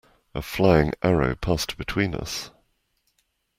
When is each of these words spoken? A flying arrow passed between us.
A 0.33 0.41
flying 0.41 0.93
arrow 1.03 1.35
passed 1.35 1.77
between 1.77 2.15
us. 2.15 2.49